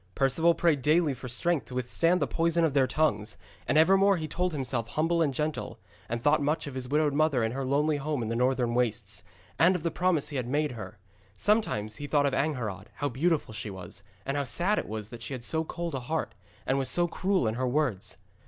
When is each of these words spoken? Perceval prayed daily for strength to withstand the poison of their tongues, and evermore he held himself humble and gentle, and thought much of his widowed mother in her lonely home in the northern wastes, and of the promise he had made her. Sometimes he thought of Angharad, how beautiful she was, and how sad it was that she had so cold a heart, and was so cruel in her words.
Perceval 0.15 0.55
prayed 0.55 0.81
daily 0.81 1.13
for 1.13 1.27
strength 1.27 1.67
to 1.67 1.75
withstand 1.75 2.19
the 2.19 2.25
poison 2.25 2.63
of 2.65 2.73
their 2.73 2.87
tongues, 2.87 3.37
and 3.67 3.77
evermore 3.77 4.17
he 4.17 4.27
held 4.35 4.51
himself 4.51 4.87
humble 4.87 5.21
and 5.21 5.31
gentle, 5.31 5.77
and 6.09 6.19
thought 6.23 6.41
much 6.41 6.65
of 6.65 6.73
his 6.73 6.89
widowed 6.89 7.13
mother 7.13 7.43
in 7.43 7.51
her 7.51 7.63
lonely 7.63 7.97
home 7.97 8.23
in 8.23 8.27
the 8.27 8.35
northern 8.35 8.73
wastes, 8.73 9.23
and 9.59 9.75
of 9.75 9.83
the 9.83 9.91
promise 9.91 10.29
he 10.29 10.37
had 10.37 10.47
made 10.47 10.71
her. 10.71 10.97
Sometimes 11.37 11.97
he 11.97 12.07
thought 12.07 12.25
of 12.25 12.33
Angharad, 12.33 12.87
how 12.95 13.09
beautiful 13.09 13.53
she 13.53 13.69
was, 13.69 14.01
and 14.25 14.35
how 14.37 14.43
sad 14.43 14.79
it 14.79 14.87
was 14.89 15.11
that 15.11 15.21
she 15.21 15.35
had 15.35 15.43
so 15.43 15.63
cold 15.63 15.93
a 15.93 15.99
heart, 15.99 16.33
and 16.65 16.79
was 16.79 16.89
so 16.89 17.07
cruel 17.07 17.45
in 17.47 17.53
her 17.53 17.67
words. 17.67 18.17